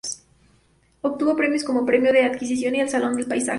[1.03, 3.49] Obtuvo premios como Premio de Adquisición y el Salón del Paisaje.